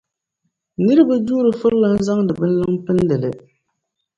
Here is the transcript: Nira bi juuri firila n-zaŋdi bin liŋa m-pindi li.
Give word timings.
Nira 0.83 1.01
bi 1.09 1.15
juuri 1.27 1.49
firila 1.59 1.87
n-zaŋdi 1.95 2.33
bin 2.39 2.51
liŋa 2.57 2.69
m-pindi 2.75 3.17
li. 3.23 3.29